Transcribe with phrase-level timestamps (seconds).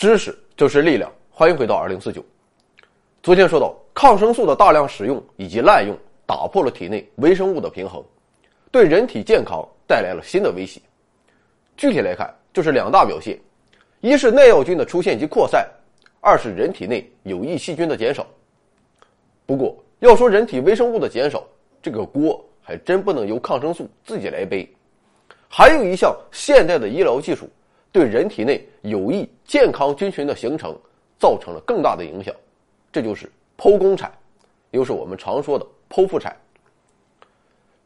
[0.00, 2.24] 知识就是力量，欢迎回到二零四九。
[3.22, 5.94] 昨天说到抗生素的大量使用以及滥用，
[6.24, 8.02] 打破了体内微生物的平衡，
[8.72, 10.80] 对人体健康带来了新的威胁。
[11.76, 13.38] 具体来看，就是两大表现：
[14.00, 15.68] 一是耐药菌的出现及扩散，
[16.22, 18.26] 二是人体内有益细菌的减少。
[19.44, 21.44] 不过，要说人体微生物的减少，
[21.82, 24.66] 这个锅还真不能由抗生素自己来背，
[25.46, 27.46] 还有一项现代的医疗技术。
[27.92, 30.76] 对人体内有益健康菌群的形成
[31.18, 32.34] 造成了更大的影响，
[32.92, 34.12] 这就是剖宫产，
[34.70, 36.36] 又是我们常说的剖腹产。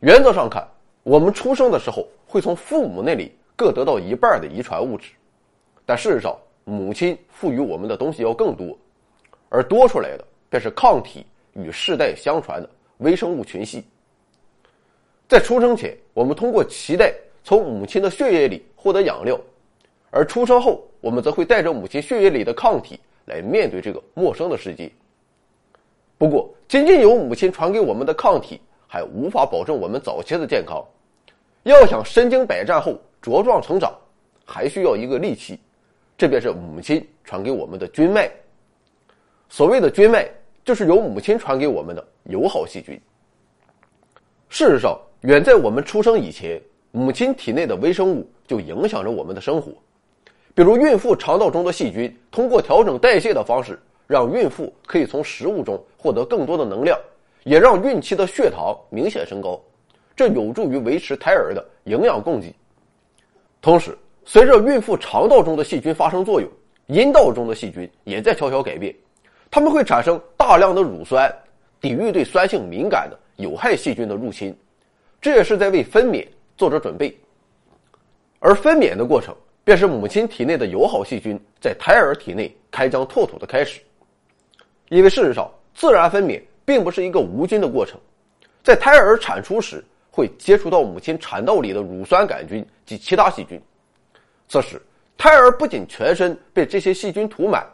[0.00, 0.66] 原则上看，
[1.02, 5.12] 我们出生的时候会从父母那里各得到一半的遗传物质，
[5.86, 8.76] 但事实上，母亲赋予我们的东西要更多，
[9.48, 13.82] 而多出来的便是抗体与世代相传的微生物群系。
[15.26, 19.40] 在出生前，我们通过脐带从母亲的血液里获得养料。
[20.16, 24.88] 而出生后，我们则会带着母亲血液里的抗体来面对这个陌生的世界。
[26.16, 30.80] 不过，仅仅有母亲传给我们的抗体还无法保证我们早期的健康。
[31.64, 33.92] 要想身经百战后茁壮成长，
[34.44, 35.58] 还需要一个利器，
[36.16, 38.30] 这便是母亲传给我们的菌脉。
[39.48, 40.28] 所谓的菌脉，
[40.64, 42.94] 就是由母亲传给我们的友好细菌。
[44.48, 49.72] 事实上，远在我们出生以前，母亲体内的微生物就影响着我们的生活。
[50.56, 56.96] 比如，孕妇肠道中的细菌通过调整代谢的方式，让孕妇可以从食物中获得更多的能量，
[57.42, 59.60] 也让孕期的血糖明显升高，
[60.14, 62.54] 这有助于维持胎儿的营养供给。
[63.60, 66.48] 同时，随着孕妇肠道中的细菌发生作用，
[66.86, 68.94] 阴道中的细菌也在悄悄改变，
[69.50, 71.28] 它们会产生大量的乳酸，
[71.80, 74.56] 抵御对酸性敏感的有害细菌的入侵，
[75.20, 76.24] 这也是在为分娩
[76.56, 77.12] 做着准备。
[78.38, 79.34] 而分娩的过程。
[79.64, 83.80] 便是母亲体内的友好细菌在胎儿体内开疆拓土的开始，
[84.90, 87.98] 因为事实上，自然分娩并不是一个无菌的过程，
[88.62, 93.58] 在胎儿产出时会接触到母亲产道里的乳酸杆菌及其他细菌，
[94.48, 94.80] 此时
[95.16, 97.66] 胎儿不仅全身被这些细菌涂满，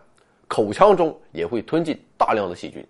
[0.46, 2.86] 口腔中也会吞进大量的细菌。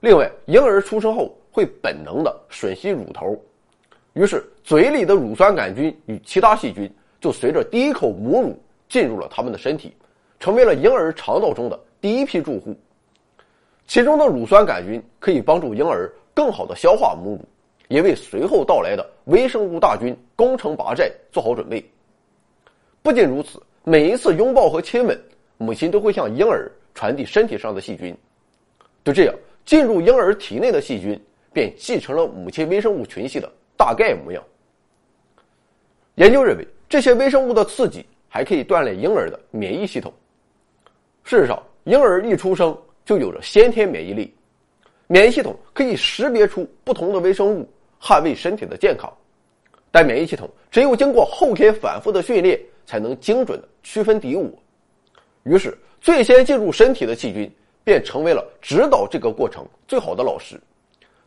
[0.00, 3.40] 另外，婴儿出生后会本能的吮吸乳头，
[4.14, 6.92] 于是嘴里的乳酸杆菌与其他细菌。
[7.22, 9.94] 就随着第一口母乳进入了他们的身体，
[10.40, 12.76] 成为了婴儿肠道中的第一批住户。
[13.86, 17.40] 其中的乳酸杆菌可以帮助婴儿更好的消化母乳，
[17.86, 21.88] 也为随后到来的微生物大军攻城拔寨做好准备。
[23.02, 25.16] 不仅如此，每一次拥抱和亲吻，
[25.58, 28.12] 母亲都会向婴儿传递身体上的细菌。
[29.04, 29.34] 就这样，
[29.64, 31.16] 进入婴儿体内的细菌
[31.52, 34.42] 便继承了母亲微生物群系的大概模样。
[36.16, 36.66] 研究认为。
[36.92, 40.12] 这些微生物的刺激还可以锻炼婴儿的免疫系统。
[41.24, 44.30] 事实上，婴儿一出生就有着先天免疫力，
[45.06, 47.66] 免疫系统可以识别出不同的微生物，
[47.98, 49.10] 捍卫身体的健康。
[49.90, 54.52] 但免疫系统只有经过后天反复的训练，才能精准的区分敌我。
[55.44, 57.50] 于是，最先进入身体的细菌
[57.82, 60.60] 便成为了指导这个过程最好的老师。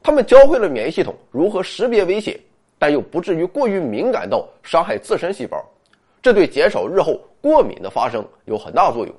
[0.03, 2.39] 他们教会了免疫系统如何识别危险。
[2.77, 5.63] 但又不至于过于敏感到伤害自身细胞，
[6.21, 9.15] 这对减少日后过敏的发生有很大作用。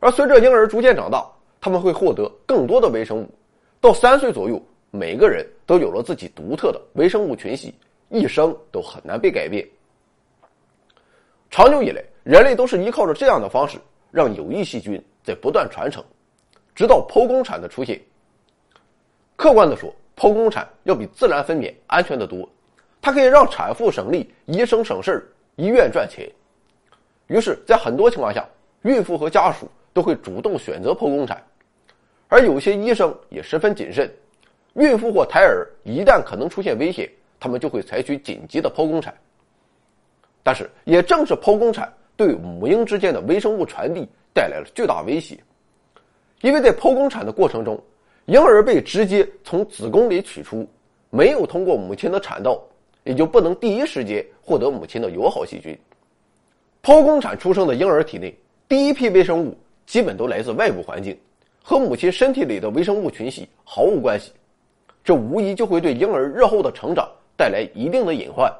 [0.00, 1.24] 而随着婴儿逐渐长大，
[1.60, 3.28] 他们会获得更多的微生物，
[3.80, 4.60] 到三岁左右，
[4.90, 7.74] 每个人都有了自己独特的微生物群系，
[8.08, 9.66] 一生都很难被改变。
[11.50, 13.78] 长久以来，人类都是依靠着这样的方式，
[14.10, 16.04] 让有益细菌在不断传承，
[16.74, 18.00] 直到剖宫产的出现。
[19.36, 19.94] 客观的说。
[20.18, 22.46] 剖宫产要比自然分娩安全的多，
[23.00, 25.22] 它可以让产妇省力，医生省事儿，
[25.54, 26.28] 医院赚钱。
[27.28, 28.44] 于是，在很多情况下，
[28.82, 31.40] 孕妇和家属都会主动选择剖宫产，
[32.26, 34.12] 而有些医生也十分谨慎。
[34.74, 37.08] 孕妇或胎儿一旦可能出现危险，
[37.38, 39.14] 他们就会采取紧急的剖宫产。
[40.42, 45.38] 但是，也正是剖宫产对母婴之间的微生物传递带来了巨大威胁，
[46.40, 47.80] 因为在剖宫产的过程中。
[48.28, 50.68] 婴儿被直接从子宫里取出，
[51.08, 52.62] 没有通过母亲的产道，
[53.02, 55.74] 也就不能第一时间获得母亲的友好细菌。
[56.82, 58.38] 剖宫产出生的婴儿体内
[58.68, 61.18] 第一批微生物基本都来自外部环境，
[61.62, 64.30] 和母亲身体里的微生物群系毫无关系，
[65.02, 68.52] 这无疑就会对婴儿日后的成长带来一定的隐患。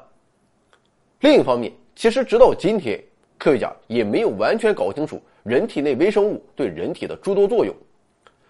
[1.19, 2.99] 另一方面，其实直到今天，
[3.37, 7.71] 科学家也没有完全搞清楚人体内微生物对人体的诸多作用。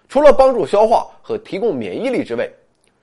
[0.09, 2.49] 除了帮助消化和提供免疫力之外，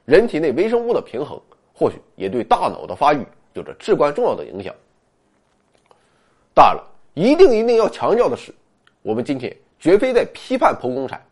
[0.04, 1.40] 人体内微生物的平衡
[1.72, 3.24] 或许也对大脑的发育
[3.54, 4.74] 有着至关重要的影响。
[6.52, 8.52] 当然了，一定一定要强调的是，
[9.02, 11.24] 我们今天绝非在批判剖宫产。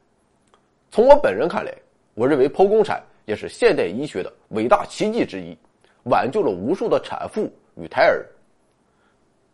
[0.93, 1.75] 从我本人看来，
[2.15, 5.59] 我认为剖宫产也是现代医学的伟大奇迹之一，
[6.05, 8.25] 挽救了无数的产妇与胎儿。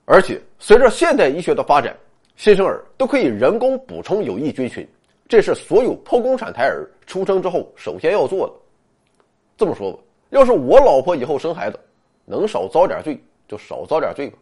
[0.04, 1.96] 而且，随着现代医学的发展，
[2.36, 4.86] 新生儿都可以人工补充有益菌群，
[5.30, 8.54] 这是所有剖宫产胎儿出生之后首先要做的。
[9.56, 9.98] 这么说吧，
[10.30, 11.78] 要是我老婆以后生孩子，
[12.24, 13.16] 能少遭点罪
[13.46, 14.36] 就少遭点罪吧。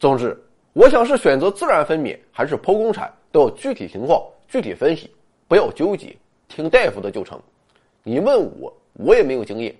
[0.00, 0.36] 总之，
[0.72, 5.08] 我想是选择自然分娩还是剖宫产，都要具体情况具体分析，
[5.46, 6.16] 不要纠结，
[6.48, 7.40] 听大夫的就成。
[8.02, 9.72] 你问我，我也没有经验。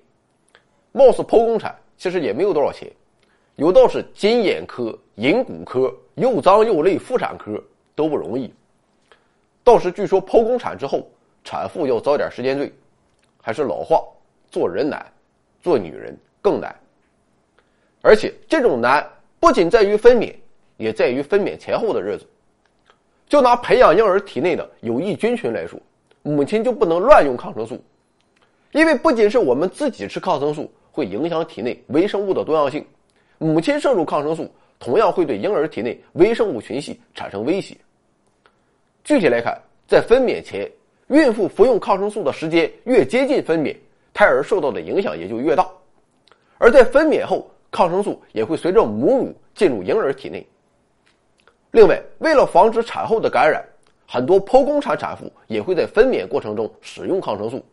[0.92, 2.88] 貌似剖宫产其实也没有多少钱。
[3.56, 7.60] 有道是金眼科、银骨科、又脏又累妇产科
[7.96, 8.54] 都不容易。
[9.64, 11.08] 倒是据说剖宫产之后，
[11.44, 12.72] 产妇要遭点时间罪。
[13.40, 14.02] 还是老话，
[14.50, 15.04] 做人难，
[15.60, 16.74] 做女人更难。
[18.00, 19.04] 而且这种难
[19.40, 20.32] 不仅在于分娩，
[20.76, 22.26] 也在于分娩前后的日子。
[23.28, 25.80] 就拿培养婴儿体内的有益菌群来说，
[26.22, 27.82] 母亲就不能乱用抗生素，
[28.72, 32.84] 因为不仅是我们自己吃抗生素会影响体内微生物的多样性。
[33.38, 34.48] 母亲摄入抗生素，
[34.78, 37.76] 同样会对婴儿体内微生物群系产生威胁。
[39.04, 40.70] 具体来看，在分娩前，
[41.08, 43.76] 孕妇服用抗生素的时间越接近分娩，
[44.14, 45.64] 胎儿受到的影响也就越大；
[46.58, 50.46] 而在分娩后，抗生素也会随着母乳进入婴儿体内。
[51.70, 53.64] 另外，为了防止产后的感染，
[54.06, 57.64] 很多剖宫产产妇也会在分娩过程中使用抗生素，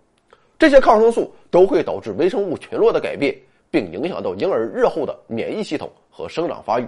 [0.57, 3.35] 这些抗生素都会导致微生物群落的改变。
[3.71, 6.87] 并影响到婴儿日后的免疫系统和生长发育。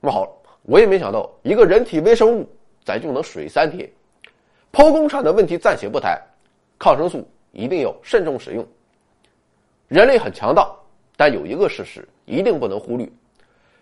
[0.00, 0.30] 那么好了，
[0.62, 2.48] 我也没想到一个人体微生物
[2.84, 3.88] 咱就能水三天。
[4.72, 6.20] 剖宫产的问题暂且不谈，
[6.78, 8.66] 抗生素一定要慎重使用。
[9.88, 10.70] 人类很强大，
[11.16, 13.08] 但有一个事实一定不能忽略：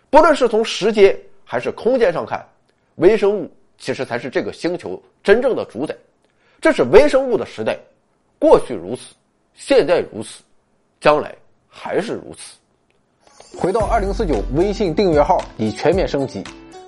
[0.09, 2.45] 不论是从时间还是空间上看，
[2.95, 5.95] 微生物其实才是这个星球真正的主宰。
[6.59, 7.79] 这是微生物的时代，
[8.37, 9.15] 过去如此，
[9.53, 10.43] 现在如此。
[10.99, 11.33] 将来
[11.67, 12.59] 还是如此。
[13.57, 16.43] 回到二零四九微信订阅号已全面升级，